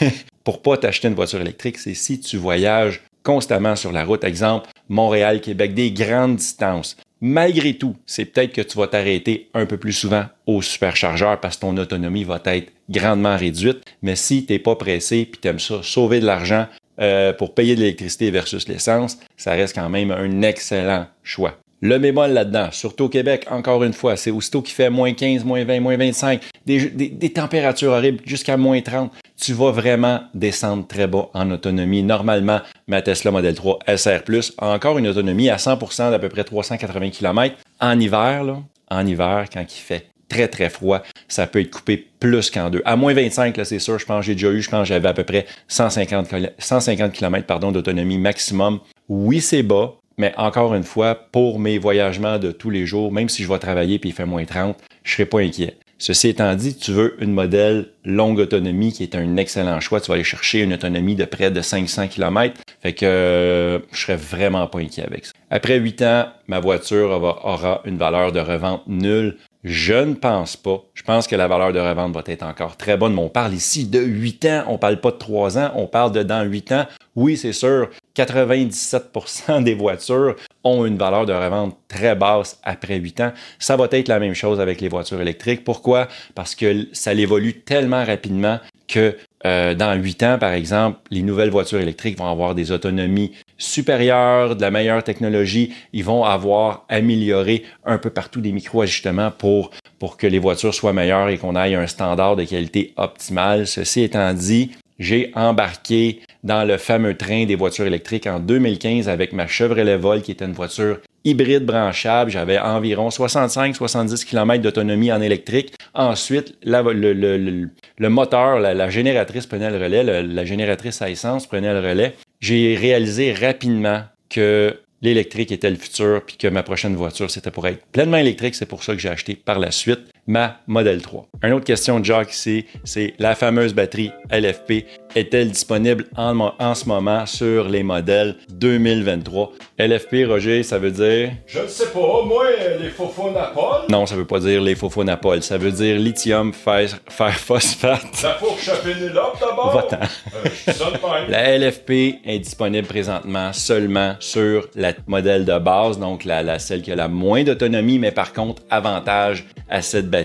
pour 0.44 0.62
pas 0.62 0.76
t'acheter 0.76 1.08
une 1.08 1.14
voiture 1.14 1.40
électrique, 1.40 1.78
c'est 1.78 1.94
si 1.94 2.20
tu 2.20 2.36
voyages 2.36 3.02
constamment 3.22 3.76
sur 3.76 3.92
la 3.92 4.04
route, 4.04 4.24
exemple 4.24 4.70
Montréal-Québec, 4.88 5.74
des 5.74 5.90
grandes 5.90 6.36
distances. 6.36 6.96
Malgré 7.20 7.74
tout, 7.74 7.96
c'est 8.06 8.24
peut-être 8.24 8.52
que 8.52 8.60
tu 8.60 8.78
vas 8.78 8.86
t'arrêter 8.86 9.50
un 9.52 9.66
peu 9.66 9.76
plus 9.76 9.92
souvent 9.92 10.24
au 10.46 10.62
superchargeur 10.62 11.40
parce 11.40 11.56
que 11.56 11.62
ton 11.62 11.76
autonomie 11.76 12.24
va 12.24 12.40
être 12.44 12.72
grandement 12.88 13.36
réduite. 13.36 13.82
Mais 14.02 14.14
si 14.14 14.46
tu 14.46 14.52
n'es 14.52 14.58
pas 14.60 14.76
pressé 14.76 15.18
et 15.18 15.30
tu 15.30 15.48
aimes 15.48 15.58
ça, 15.58 15.80
sauver 15.82 16.20
de 16.20 16.26
l'argent 16.26 16.66
euh, 17.00 17.32
pour 17.32 17.54
payer 17.54 17.74
de 17.74 17.80
l'électricité 17.80 18.30
versus 18.30 18.68
l'essence, 18.68 19.18
ça 19.36 19.52
reste 19.52 19.74
quand 19.74 19.88
même 19.88 20.12
un 20.12 20.42
excellent 20.42 21.06
choix. 21.24 21.58
Le 21.80 21.98
bémol 21.98 22.32
là-dedans, 22.32 22.70
surtout 22.72 23.04
au 23.04 23.08
Québec, 23.08 23.46
encore 23.50 23.84
une 23.84 23.92
fois, 23.92 24.16
c'est 24.16 24.32
aussitôt 24.32 24.62
qu'il 24.62 24.74
fait 24.74 24.90
moins 24.90 25.12
15, 25.12 25.44
moins 25.44 25.64
20, 25.64 25.78
moins 25.78 25.96
25, 25.96 26.42
des, 26.66 27.32
températures 27.32 27.92
horribles 27.92 28.20
jusqu'à 28.26 28.56
moins 28.56 28.80
30, 28.80 29.12
tu 29.40 29.52
vas 29.52 29.70
vraiment 29.70 30.22
descendre 30.34 30.86
très 30.88 31.06
bas 31.06 31.28
en 31.34 31.50
autonomie. 31.52 32.02
Normalement, 32.02 32.60
ma 32.88 33.00
Tesla 33.00 33.30
Model 33.30 33.54
3 33.54 33.78
SR+, 33.96 34.22
a 34.58 34.74
encore 34.74 34.98
une 34.98 35.06
autonomie 35.06 35.50
à 35.50 35.56
100% 35.56 36.10
d'à 36.10 36.18
peu 36.18 36.28
près 36.28 36.42
380 36.42 37.10
km. 37.10 37.54
En 37.80 38.00
hiver, 38.00 38.42
là, 38.42 38.58
en 38.90 39.06
hiver, 39.06 39.46
quand 39.52 39.62
il 39.62 39.80
fait 39.80 40.06
très 40.28 40.48
très 40.48 40.70
froid, 40.70 41.02
ça 41.28 41.46
peut 41.46 41.60
être 41.60 41.70
coupé 41.70 42.08
plus 42.18 42.50
qu'en 42.50 42.70
deux. 42.70 42.82
À 42.84 42.96
moins 42.96 43.14
25, 43.14 43.56
là, 43.56 43.64
c'est 43.64 43.78
sûr, 43.78 43.98
je 43.98 44.04
pense 44.04 44.20
que 44.20 44.26
j'ai 44.26 44.34
déjà 44.34 44.50
eu, 44.50 44.60
je 44.60 44.68
pense 44.68 44.86
j'avais 44.86 45.08
à 45.08 45.14
peu 45.14 45.24
près 45.24 45.46
150, 45.68 46.28
150 46.58 47.12
km 47.12 47.72
d'autonomie 47.72 48.18
maximum. 48.18 48.80
Oui, 49.08 49.40
c'est 49.40 49.62
bas, 49.62 49.94
mais 50.18 50.34
encore 50.36 50.74
une 50.74 50.84
fois, 50.84 51.14
pour 51.14 51.58
mes 51.58 51.78
voyagements 51.78 52.38
de 52.38 52.52
tous 52.52 52.70
les 52.70 52.84
jours, 52.84 53.12
même 53.12 53.28
si 53.28 53.42
je 53.42 53.48
vais 53.48 53.58
travailler 53.58 53.98
puis 53.98 54.10
il 54.10 54.12
fait 54.12 54.26
moins 54.26 54.44
30, 54.44 54.76
je 55.04 55.12
ne 55.12 55.14
serai 55.14 55.26
pas 55.26 55.38
inquiet. 55.38 55.76
Ceci 56.00 56.28
étant 56.28 56.54
dit, 56.54 56.76
tu 56.76 56.92
veux 56.92 57.16
une 57.20 57.32
modèle 57.32 57.88
longue 58.04 58.38
autonomie 58.38 58.92
qui 58.92 59.02
est 59.02 59.16
un 59.16 59.36
excellent 59.36 59.80
choix. 59.80 60.00
Tu 60.00 60.08
vas 60.08 60.14
aller 60.14 60.22
chercher 60.22 60.62
une 60.62 60.72
autonomie 60.72 61.16
de 61.16 61.24
près 61.24 61.50
de 61.50 61.60
500 61.60 62.06
km. 62.06 62.54
Fait 62.80 62.92
que 62.92 63.04
euh, 63.04 63.78
je 63.90 64.02
serais 64.02 64.16
vraiment 64.16 64.68
pas 64.68 64.78
inquiet 64.78 65.02
avec 65.04 65.26
ça. 65.26 65.32
Après 65.50 65.76
8 65.76 66.02
ans, 66.02 66.26
ma 66.46 66.60
voiture 66.60 67.10
aura 67.10 67.82
une 67.84 67.98
valeur 67.98 68.30
de 68.30 68.38
revente 68.38 68.82
nulle. 68.86 69.38
Je 69.64 69.94
ne 69.94 70.14
pense 70.14 70.56
pas. 70.56 70.84
Je 70.94 71.02
pense 71.02 71.26
que 71.26 71.34
la 71.34 71.48
valeur 71.48 71.72
de 71.72 71.80
revente 71.80 72.14
va 72.14 72.22
être 72.26 72.44
encore 72.44 72.76
très 72.76 72.96
bonne, 72.96 73.14
mais 73.14 73.22
on 73.22 73.28
parle 73.28 73.54
ici 73.54 73.84
de 73.84 73.98
8 73.98 74.44
ans, 74.44 74.64
on 74.68 74.78
parle 74.78 75.00
pas 75.00 75.10
de 75.10 75.16
3 75.16 75.58
ans, 75.58 75.72
on 75.74 75.88
parle 75.88 76.12
de 76.12 76.22
dans 76.22 76.44
8 76.44 76.72
ans. 76.72 76.86
Oui, 77.16 77.36
c'est 77.36 77.52
sûr, 77.52 77.90
97% 78.18 79.62
des 79.62 79.74
voitures 79.74 80.36
ont 80.64 80.84
une 80.84 80.98
valeur 80.98 81.26
de 81.26 81.32
revente 81.32 81.76
très 81.88 82.16
basse 82.16 82.58
après 82.64 82.96
8 82.96 83.20
ans. 83.20 83.32
Ça 83.58 83.76
va 83.76 83.86
être 83.90 84.08
la 84.08 84.18
même 84.18 84.34
chose 84.34 84.60
avec 84.60 84.80
les 84.80 84.88
voitures 84.88 85.20
électriques. 85.20 85.64
Pourquoi? 85.64 86.08
Parce 86.34 86.54
que 86.54 86.88
ça 86.92 87.14
évolue 87.14 87.60
tellement 87.60 88.04
rapidement 88.04 88.58
que 88.88 89.16
euh, 89.46 89.74
dans 89.74 89.94
8 89.94 90.22
ans, 90.24 90.38
par 90.38 90.52
exemple, 90.52 90.98
les 91.10 91.22
nouvelles 91.22 91.50
voitures 91.50 91.80
électriques 91.80 92.18
vont 92.18 92.30
avoir 92.30 92.54
des 92.54 92.72
autonomies 92.72 93.32
supérieures, 93.56 94.56
de 94.56 94.62
la 94.62 94.70
meilleure 94.70 95.04
technologie. 95.04 95.74
Ils 95.92 96.04
vont 96.04 96.24
avoir 96.24 96.84
amélioré 96.88 97.64
un 97.84 97.98
peu 97.98 98.10
partout 98.10 98.40
des 98.40 98.50
micro-ajustements 98.50 99.30
pour, 99.30 99.70
pour 99.98 100.16
que 100.16 100.26
les 100.26 100.38
voitures 100.38 100.74
soient 100.74 100.92
meilleures 100.92 101.28
et 101.28 101.38
qu'on 101.38 101.54
aille 101.54 101.76
un 101.76 101.86
standard 101.86 102.34
de 102.34 102.44
qualité 102.44 102.94
optimale. 102.96 103.66
Ceci 103.66 104.02
étant 104.02 104.32
dit, 104.32 104.72
j'ai 104.98 105.30
embarqué 105.34 106.20
dans 106.44 106.64
le 106.64 106.76
fameux 106.76 107.16
train 107.16 107.44
des 107.46 107.54
voitures 107.54 107.86
électriques 107.86 108.26
en 108.26 108.40
2015 108.40 109.08
avec 109.08 109.32
ma 109.32 109.46
Chevrolet 109.46 109.96
Volt, 109.96 110.22
qui 110.22 110.32
était 110.32 110.44
une 110.44 110.52
voiture 110.52 110.98
hybride 111.24 111.64
branchable. 111.64 112.30
J'avais 112.30 112.58
environ 112.58 113.08
65-70 113.08 114.24
km 114.24 114.62
d'autonomie 114.62 115.12
en 115.12 115.20
électrique. 115.20 115.74
Ensuite, 115.94 116.56
le, 116.64 118.08
moteur, 118.08 118.60
la, 118.60 118.90
génératrice 118.90 119.46
prenait 119.46 119.70
le 119.70 119.76
relais, 119.76 120.22
la 120.22 120.44
génératrice 120.44 121.02
à 121.02 121.10
essence 121.10 121.46
prenait 121.46 121.72
le 121.72 121.80
relais. 121.80 122.14
J'ai 122.40 122.76
réalisé 122.76 123.32
rapidement 123.32 124.02
que 124.30 124.76
l'électrique 125.02 125.52
était 125.52 125.70
le 125.70 125.76
futur, 125.76 126.22
puis 126.26 126.36
que 126.36 126.48
ma 126.48 126.62
prochaine 126.62 126.96
voiture, 126.96 127.30
c'était 127.30 127.50
pour 127.50 127.66
être 127.66 127.84
pleinement 127.86 128.16
électrique. 128.16 128.54
C'est 128.54 128.66
pour 128.66 128.82
ça 128.82 128.94
que 128.94 129.00
j'ai 129.00 129.08
acheté 129.08 129.34
par 129.34 129.58
la 129.58 129.70
suite 129.70 130.00
ma 130.28 130.58
Model 130.68 131.02
3. 131.02 131.26
Une 131.42 131.54
autre 131.54 131.64
question 131.64 131.98
de 131.98 132.04
Jacques 132.04 132.32
ici, 132.32 132.66
c'est 132.84 133.14
la 133.18 133.34
fameuse 133.34 133.74
batterie 133.74 134.12
LFP 134.30 134.84
est-elle 135.14 135.50
disponible 135.50 136.04
en, 136.16 136.52
en, 136.58 136.74
ce 136.74 136.84
moment 136.86 137.26
sur 137.26 137.68
les 137.68 137.82
modèles 137.82 138.36
2023? 138.50 139.52
LFP, 139.78 140.26
Roger, 140.28 140.62
ça 140.62 140.78
veut 140.78 140.90
dire? 140.90 141.32
Je 141.46 141.60
ne 141.60 141.66
sais 141.66 141.86
pas, 141.86 142.22
moi, 142.24 142.44
les 142.78 143.32
Napol. 143.32 143.86
Non, 143.88 144.06
ça 144.06 144.16
veut 144.16 144.26
pas 144.26 144.40
dire 144.40 144.60
les 144.60 144.76
Napol. 145.04 145.42
ça 145.42 145.56
veut 145.56 145.72
dire 145.72 145.98
lithium 145.98 146.52
fer, 146.52 146.88
fer 147.08 147.34
phosphate. 147.34 148.22
La 148.22 148.34
fourche 148.34 148.70
Pénélope 148.82 149.40
d'abord? 149.40 149.72
Va-t'en. 149.72 149.98
Euh, 150.34 151.26
la 151.28 151.58
LFP 151.58 152.20
est 152.24 152.38
disponible 152.38 152.86
présentement 152.86 153.52
seulement 153.52 154.14
sur 154.20 154.68
la 154.74 154.92
modèle 155.06 155.44
de 155.44 155.58
base, 155.58 155.98
donc 155.98 156.24
la, 156.24 156.42
la 156.42 156.58
celle 156.58 156.82
qui 156.82 156.92
a 156.92 156.96
la 156.96 157.08
moins 157.08 157.44
d'autonomie, 157.44 157.98
mais 157.98 158.12
par 158.12 158.32
contre, 158.32 158.62
avantage 158.70 159.46
à 159.68 159.82
cette 159.82 160.08
batterie, 160.08 160.17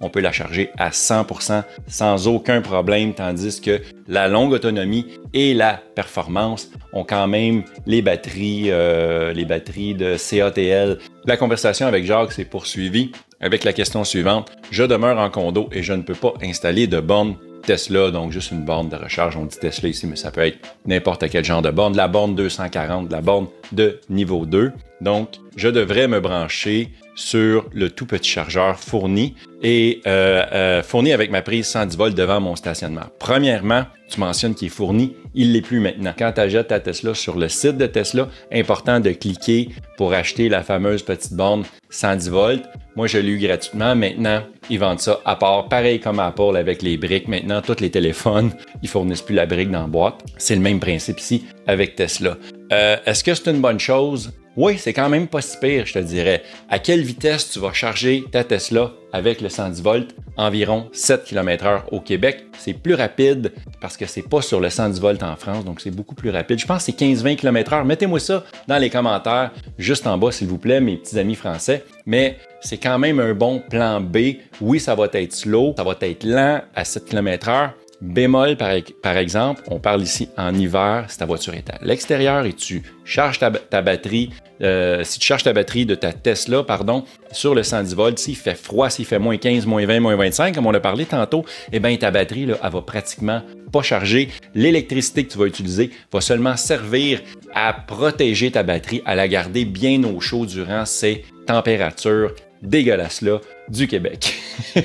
on 0.00 0.10
peut 0.10 0.20
la 0.20 0.32
charger 0.32 0.70
à 0.78 0.90
100% 0.90 1.62
sans 1.86 2.28
aucun 2.28 2.60
problème, 2.60 3.14
tandis 3.14 3.60
que 3.60 3.80
la 4.06 4.28
longue 4.28 4.52
autonomie 4.52 5.06
et 5.32 5.54
la 5.54 5.80
performance 5.94 6.70
ont 6.92 7.04
quand 7.04 7.26
même 7.26 7.64
les 7.86 8.02
batteries, 8.02 8.70
euh, 8.70 9.32
les 9.32 9.44
batteries 9.44 9.94
de 9.94 10.16
CATL. 10.16 10.98
La 11.24 11.36
conversation 11.36 11.86
avec 11.86 12.04
Jacques 12.04 12.32
s'est 12.32 12.44
poursuivie 12.44 13.12
avec 13.40 13.64
la 13.64 13.72
question 13.72 14.04
suivante. 14.04 14.50
Je 14.70 14.84
demeure 14.84 15.18
en 15.18 15.30
condo 15.30 15.68
et 15.72 15.82
je 15.82 15.92
ne 15.92 16.02
peux 16.02 16.14
pas 16.14 16.34
installer 16.42 16.86
de 16.86 17.00
borne 17.00 17.36
Tesla, 17.68 18.10
donc 18.10 18.32
juste 18.32 18.50
une 18.50 18.64
borne 18.64 18.88
de 18.88 18.96
recharge. 18.96 19.36
On 19.36 19.44
dit 19.44 19.58
Tesla 19.58 19.90
ici, 19.90 20.06
mais 20.06 20.16
ça 20.16 20.30
peut 20.30 20.40
être 20.40 20.56
n'importe 20.86 21.28
quel 21.28 21.44
genre 21.44 21.60
de 21.60 21.70
borne. 21.70 21.94
La 21.94 22.08
borne 22.08 22.34
240, 22.34 23.12
la 23.12 23.20
borne 23.20 23.46
de 23.72 24.00
niveau 24.08 24.46
2. 24.46 24.72
Donc, 25.02 25.34
je 25.54 25.68
devrais 25.68 26.08
me 26.08 26.18
brancher 26.18 26.88
sur 27.14 27.66
le 27.74 27.90
tout 27.90 28.06
petit 28.06 28.30
chargeur 28.30 28.80
fourni 28.80 29.34
et 29.62 30.00
euh, 30.06 30.46
euh, 30.50 30.82
fourni 30.82 31.12
avec 31.12 31.30
ma 31.30 31.42
prise 31.42 31.66
110 31.66 31.98
volts 31.98 32.14
devant 32.14 32.40
mon 32.40 32.56
stationnement. 32.56 33.04
Premièrement, 33.18 33.84
tu 34.08 34.18
mentionnes 34.18 34.54
qu'il 34.54 34.68
est 34.68 34.70
fourni, 34.70 35.14
il 35.34 35.52
l'est 35.52 35.60
plus 35.60 35.80
maintenant. 35.80 36.14
Quand 36.18 36.32
tu 36.32 36.40
achètes 36.40 36.68
ta 36.68 36.80
Tesla 36.80 37.12
sur 37.12 37.36
le 37.36 37.50
site 37.50 37.76
de 37.76 37.86
Tesla, 37.86 38.28
important 38.50 38.98
de 38.98 39.10
cliquer 39.10 39.68
pour 39.98 40.14
acheter 40.14 40.48
la 40.48 40.62
fameuse 40.62 41.02
petite 41.02 41.34
borne 41.34 41.64
110 41.90 42.30
volts. 42.30 42.64
Moi, 42.98 43.06
je 43.06 43.18
l'ai 43.18 43.30
eu 43.30 43.38
gratuitement. 43.38 43.94
Maintenant, 43.94 44.42
ils 44.68 44.80
vendent 44.80 44.98
ça 44.98 45.20
à 45.24 45.36
part. 45.36 45.68
Pareil 45.68 46.00
comme 46.00 46.18
Apple 46.18 46.56
avec 46.56 46.82
les 46.82 46.96
briques. 46.96 47.28
Maintenant, 47.28 47.62
tous 47.62 47.78
les 47.78 47.90
téléphones, 47.90 48.50
ils 48.82 48.88
fournissent 48.88 49.22
plus 49.22 49.36
la 49.36 49.46
brique 49.46 49.70
dans 49.70 49.82
la 49.82 49.86
boîte. 49.86 50.24
C'est 50.36 50.56
le 50.56 50.60
même 50.60 50.80
principe 50.80 51.20
ici 51.20 51.44
avec 51.68 51.94
Tesla. 51.94 52.36
Euh, 52.72 52.96
est-ce 53.06 53.22
que 53.22 53.32
c'est 53.34 53.50
une 53.50 53.60
bonne 53.60 53.78
chose? 53.78 54.32
Oui, 54.56 54.76
c'est 54.76 54.92
quand 54.92 55.08
même 55.08 55.28
pas 55.28 55.40
si 55.40 55.56
pire, 55.58 55.86
je 55.86 55.92
te 55.92 55.98
dirais. 56.00 56.42
À 56.68 56.80
quelle 56.80 57.02
vitesse 57.02 57.48
tu 57.48 57.60
vas 57.60 57.72
charger 57.72 58.24
ta 58.32 58.42
Tesla 58.42 58.90
avec 59.12 59.40
le 59.40 59.48
110 59.48 59.80
volts? 59.82 60.16
Environ 60.36 60.88
7 60.92 61.22
km/h 61.22 61.82
au 61.92 62.00
Québec. 62.00 62.44
C'est 62.58 62.72
plus 62.72 62.94
rapide 62.94 63.52
parce 63.80 63.96
que 63.96 64.06
c'est 64.06 64.28
pas 64.28 64.42
sur 64.42 64.58
le 64.58 64.68
110 64.68 65.00
volts 65.00 65.22
en 65.22 65.36
France, 65.36 65.64
donc 65.64 65.80
c'est 65.80 65.92
beaucoup 65.92 66.16
plus 66.16 66.30
rapide. 66.30 66.58
Je 66.58 66.66
pense 66.66 66.84
que 66.84 66.92
c'est 66.92 66.98
15-20 66.98 67.36
km/h. 67.36 67.84
Mettez-moi 67.84 68.18
ça 68.18 68.44
dans 68.66 68.78
les 68.78 68.90
commentaires, 68.90 69.52
juste 69.78 70.08
en 70.08 70.18
bas, 70.18 70.32
s'il 70.32 70.48
vous 70.48 70.58
plaît, 70.58 70.80
mes 70.80 70.96
petits 70.96 71.20
amis 71.20 71.36
français. 71.36 71.84
Mais 72.04 72.38
c'est 72.60 72.78
quand 72.78 72.98
même 72.98 73.20
un 73.20 73.34
bon 73.34 73.60
plan 73.60 74.00
B. 74.00 74.38
Oui, 74.60 74.80
ça 74.80 74.96
va 74.96 75.06
être 75.12 75.32
slow, 75.32 75.74
ça 75.76 75.84
va 75.84 75.94
être 76.00 76.24
lent 76.24 76.62
à 76.74 76.84
7 76.84 77.04
km/h, 77.04 77.70
Bémol, 78.00 78.56
par, 78.56 79.16
exemple, 79.16 79.62
on 79.66 79.80
parle 79.80 80.02
ici 80.02 80.28
en 80.36 80.54
hiver, 80.54 81.06
si 81.08 81.18
ta 81.18 81.26
voiture 81.26 81.54
est 81.54 81.68
à 81.68 81.78
l'extérieur 81.82 82.44
et 82.46 82.52
tu 82.52 82.84
charges 83.04 83.40
ta, 83.40 83.50
batterie, 83.82 84.30
euh, 84.62 85.02
si 85.02 85.18
tu 85.18 85.26
charges 85.26 85.42
ta 85.42 85.52
batterie 85.52 85.84
de 85.84 85.96
ta 85.96 86.12
Tesla, 86.12 86.62
pardon, 86.62 87.02
sur 87.32 87.56
le 87.56 87.64
110 87.64 87.96
volts, 87.96 88.18
s'il 88.18 88.36
fait 88.36 88.54
froid, 88.54 88.88
s'il 88.88 89.04
fait 89.04 89.18
moins 89.18 89.36
15, 89.36 89.66
moins 89.66 89.84
20, 89.84 89.98
moins 89.98 90.14
25, 90.14 90.54
comme 90.54 90.66
on 90.66 90.70
l'a 90.70 90.78
parlé 90.78 91.06
tantôt, 91.06 91.44
eh 91.72 91.80
bien, 91.80 91.96
ta 91.96 92.12
batterie, 92.12 92.46
là, 92.46 92.54
elle 92.62 92.70
va 92.70 92.82
pratiquement 92.82 93.42
pas 93.72 93.82
charger. 93.82 94.28
L'électricité 94.54 95.24
que 95.24 95.32
tu 95.32 95.38
vas 95.38 95.46
utiliser 95.46 95.90
va 96.12 96.20
seulement 96.20 96.56
servir 96.56 97.20
à 97.52 97.72
protéger 97.72 98.52
ta 98.52 98.62
batterie, 98.62 99.02
à 99.06 99.16
la 99.16 99.26
garder 99.26 99.64
bien 99.64 100.04
au 100.04 100.20
chaud 100.20 100.46
durant 100.46 100.84
ces 100.84 101.24
températures 101.46 102.32
dégueulasses-là 102.62 103.40
du 103.68 103.86
Québec. 103.86 104.34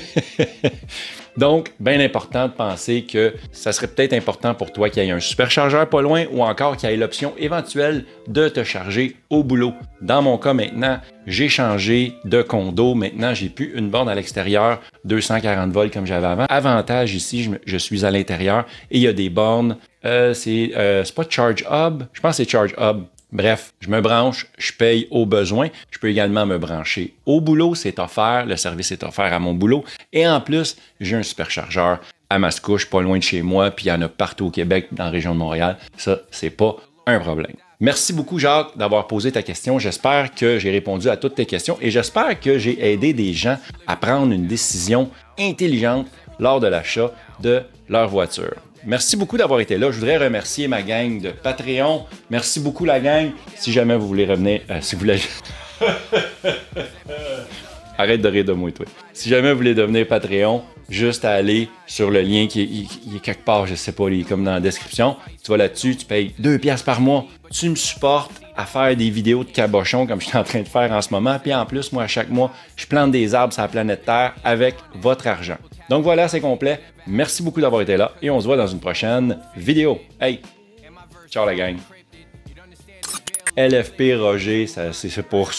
Donc, 1.36 1.72
bien 1.80 1.98
important 1.98 2.46
de 2.46 2.52
penser 2.52 3.02
que 3.02 3.34
ça 3.50 3.72
serait 3.72 3.88
peut-être 3.88 4.12
important 4.12 4.54
pour 4.54 4.72
toi 4.72 4.88
qu'il 4.88 5.02
y 5.02 5.08
ait 5.08 5.10
un 5.10 5.18
superchargeur 5.18 5.88
pas 5.88 6.00
loin 6.00 6.26
ou 6.30 6.44
encore 6.44 6.76
qu'il 6.76 6.88
y 6.88 6.92
ait 6.92 6.96
l'option 6.96 7.32
éventuelle 7.38 8.04
de 8.28 8.48
te 8.48 8.62
charger 8.62 9.16
au 9.30 9.42
boulot. 9.42 9.72
Dans 10.00 10.22
mon 10.22 10.38
cas 10.38 10.54
maintenant, 10.54 11.00
j'ai 11.26 11.48
changé 11.48 12.14
de 12.24 12.40
condo. 12.42 12.94
Maintenant, 12.94 13.34
j'ai 13.34 13.48
plus 13.48 13.72
une 13.74 13.90
borne 13.90 14.08
à 14.08 14.14
l'extérieur, 14.14 14.80
240 15.06 15.72
volts 15.72 15.92
comme 15.92 16.06
j'avais 16.06 16.26
avant. 16.26 16.46
Avantage 16.48 17.14
ici, 17.14 17.50
je, 17.66 17.76
suis 17.78 18.04
à 18.04 18.12
l'intérieur 18.12 18.64
et 18.92 18.98
il 18.98 19.02
y 19.02 19.08
a 19.08 19.12
des 19.12 19.28
bornes. 19.28 19.78
Euh, 20.04 20.34
c'est 20.34 20.72
euh, 20.76 21.02
pas 21.16 21.24
Charge 21.28 21.64
Hub, 21.68 22.04
je 22.12 22.20
pense 22.20 22.36
que 22.36 22.44
c'est 22.44 22.50
Charge 22.50 22.74
Hub. 22.78 23.04
Bref, 23.34 23.72
je 23.80 23.88
me 23.88 24.00
branche, 24.00 24.46
je 24.58 24.72
paye 24.72 25.08
au 25.10 25.26
besoin. 25.26 25.68
Je 25.90 25.98
peux 25.98 26.08
également 26.08 26.46
me 26.46 26.56
brancher 26.56 27.14
au 27.26 27.40
boulot, 27.40 27.74
c'est 27.74 27.98
offert, 27.98 28.46
le 28.46 28.56
service 28.56 28.92
est 28.92 29.02
offert 29.02 29.32
à 29.32 29.40
mon 29.40 29.54
boulot. 29.54 29.82
Et 30.12 30.26
en 30.26 30.40
plus, 30.40 30.76
j'ai 31.00 31.16
un 31.16 31.24
superchargeur 31.24 31.98
à 32.30 32.38
Mascouche, 32.38 32.88
pas 32.88 33.02
loin 33.02 33.18
de 33.18 33.24
chez 33.24 33.42
moi, 33.42 33.72
puis 33.72 33.86
il 33.86 33.88
y 33.88 33.92
en 33.92 34.00
a 34.02 34.08
partout 34.08 34.46
au 34.46 34.50
Québec, 34.50 34.86
dans 34.92 35.06
la 35.06 35.10
région 35.10 35.34
de 35.34 35.40
Montréal. 35.40 35.78
Ça, 35.96 36.20
c'est 36.30 36.50
pas 36.50 36.76
un 37.06 37.18
problème. 37.18 37.56
Merci 37.80 38.12
beaucoup, 38.12 38.38
Jacques, 38.38 38.76
d'avoir 38.76 39.08
posé 39.08 39.32
ta 39.32 39.42
question. 39.42 39.80
J'espère 39.80 40.32
que 40.32 40.60
j'ai 40.60 40.70
répondu 40.70 41.08
à 41.08 41.16
toutes 41.16 41.34
tes 41.34 41.44
questions 41.44 41.76
et 41.80 41.90
j'espère 41.90 42.38
que 42.38 42.56
j'ai 42.56 42.92
aidé 42.92 43.12
des 43.12 43.32
gens 43.32 43.58
à 43.88 43.96
prendre 43.96 44.32
une 44.32 44.46
décision 44.46 45.10
intelligente 45.40 46.06
lors 46.38 46.60
de 46.60 46.68
l'achat 46.68 47.10
de 47.40 47.62
leur 47.88 48.08
voiture. 48.08 48.54
Merci 48.86 49.16
beaucoup 49.16 49.38
d'avoir 49.38 49.60
été 49.60 49.78
là. 49.78 49.90
Je 49.90 49.98
voudrais 49.98 50.18
remercier 50.18 50.68
ma 50.68 50.82
gang 50.82 51.20
de 51.20 51.30
Patreon. 51.30 52.04
Merci 52.28 52.60
beaucoup, 52.60 52.84
la 52.84 53.00
gang. 53.00 53.30
Si 53.56 53.72
jamais 53.72 53.96
vous 53.96 54.06
voulez 54.06 54.26
revenir, 54.26 54.60
euh, 54.70 54.78
si 54.80 54.94
vous 54.94 55.00
voulez. 55.00 55.20
Arrête 57.96 58.20
de 58.20 58.28
rire 58.28 58.44
de 58.44 58.52
moi, 58.52 58.70
toi. 58.72 58.84
Si 59.12 59.28
jamais 59.30 59.52
vous 59.52 59.58
voulez 59.58 59.74
devenir 59.74 60.06
Patreon, 60.06 60.62
juste 60.90 61.24
à 61.24 61.32
aller 61.32 61.68
sur 61.86 62.10
le 62.10 62.20
lien 62.20 62.46
qui 62.46 62.88
est, 63.14 63.20
quelque 63.20 63.44
part, 63.44 63.66
je 63.66 63.74
sais 63.74 63.92
pas, 63.92 64.08
il 64.08 64.20
est 64.20 64.24
comme 64.24 64.44
dans 64.44 64.52
la 64.52 64.60
description. 64.60 65.16
Tu 65.42 65.50
vas 65.50 65.56
là-dessus, 65.56 65.96
tu 65.96 66.04
payes 66.04 66.34
2 66.38 66.58
pièces 66.58 66.82
par 66.82 67.00
mois. 67.00 67.24
Tu 67.50 67.70
me 67.70 67.76
supportes 67.76 68.32
à 68.56 68.66
faire 68.66 68.94
des 68.96 69.10
vidéos 69.10 69.44
de 69.44 69.50
cabochon 69.50 70.06
comme 70.06 70.20
je 70.20 70.26
suis 70.26 70.36
en 70.36 70.44
train 70.44 70.60
de 70.60 70.68
faire 70.68 70.92
en 70.92 71.00
ce 71.00 71.10
moment. 71.10 71.38
Puis 71.38 71.54
en 71.54 71.64
plus, 71.64 71.90
moi, 71.92 72.02
à 72.02 72.08
chaque 72.08 72.30
mois, 72.30 72.52
je 72.76 72.86
plante 72.86 73.12
des 73.12 73.34
arbres 73.34 73.52
sur 73.54 73.62
la 73.62 73.68
planète 73.68 74.04
Terre 74.04 74.34
avec 74.44 74.74
votre 74.94 75.26
argent. 75.26 75.58
Donc 75.88 76.02
voilà, 76.02 76.28
c'est 76.28 76.40
complet. 76.40 76.80
Merci 77.06 77.42
beaucoup 77.42 77.60
d'avoir 77.60 77.82
été 77.82 77.96
là 77.96 78.12
et 78.22 78.30
on 78.30 78.40
se 78.40 78.46
voit 78.46 78.56
dans 78.56 78.66
une 78.66 78.80
prochaine 78.80 79.38
vidéo. 79.56 80.00
Hey, 80.20 80.40
ciao 81.28 81.44
la 81.44 81.54
gang. 81.54 81.76
LFP 83.56 84.16
Roger, 84.18 84.66
c'est 84.66 85.22
pour. 85.22 85.50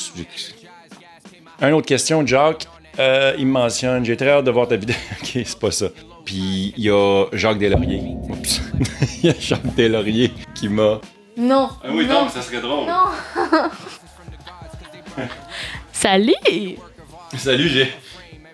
Une 1.62 1.74
autre 1.74 1.88
question, 1.88 2.26
Jacques. 2.26 2.68
Euh, 3.00 3.36
il 3.38 3.46
me 3.48 3.52
mentionne, 3.52 4.06
j'ai 4.06 4.16
très 4.18 4.30
hâte 4.30 4.46
de 4.46 4.52
voir 4.52 4.68
ta 4.68 4.76
vidéo. 4.76 4.96
ok, 5.22 5.30
c'est 5.46 5.60
pas 5.60 5.72
ça. 5.72 5.88
Puis 6.26 6.74
il 6.76 6.84
y 6.84 6.90
a 6.90 7.26
Jacques 7.34 7.60
Delaurier. 7.60 8.02
Oups. 8.30 8.62
Il 9.24 9.26
y 9.26 9.30
a 9.30 9.36
Jacques 9.40 9.76
Delaurier 9.76 10.34
qui 10.56 10.70
m'a. 10.70 11.00
Non. 11.38 11.70
Ah 11.84 11.88
oui, 11.92 12.08
non, 12.08 12.28
ça 12.30 12.42
serait 12.42 12.62
drôle. 12.62 12.88
Non. 12.88 13.70
Salut. 15.92 16.78
Salut, 17.38 17.70
j'ai. 17.70 17.92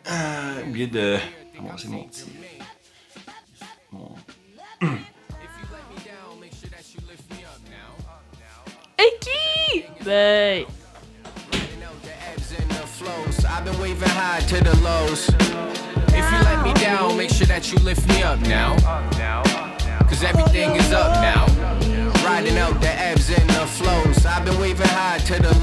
Euh, 0.10 0.64
oublié 0.68 0.88
de. 0.88 1.18
Comment 1.62 1.78
c'est 1.78 1.88
mon 1.90 2.04
petit. 2.06 2.26
Mon. 3.92 4.16
Hey. 10.04 10.66
I've 13.48 13.66
been 13.66 13.80
waving 13.80 14.10
high 14.10 14.40
to 14.40 14.64
the 14.64 14.76
lows. 14.78 15.30
If 16.10 16.32
you 16.32 16.40
let 16.44 16.64
me 16.64 16.74
down, 16.74 17.16
make 17.18 17.30
sure 17.30 17.46
that 17.46 17.72
you 17.72 17.78
lift 17.80 18.08
me 18.10 18.24
up 18.24 18.40
now. 18.40 18.76
Cause 20.08 20.24
everything 20.24 20.76
is 20.76 20.92
up 20.92 21.14
now. 21.22 21.46
Riding 22.26 22.58
out 22.58 22.82
the 22.82 22.90
ebbs 22.90 23.30
and 23.30 23.48
the 23.52 23.68
flows. 23.68 24.26
I've 24.26 24.46
been 24.46 24.60
waving 24.60 24.88
high 24.88 25.20
to 25.20 25.40
the 25.40 25.54